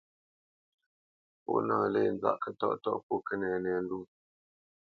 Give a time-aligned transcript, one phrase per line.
[1.43, 3.99] Pó nâ lě nzâʼ kətɔʼtɔ́ʼ pô kənɛnɛndwó.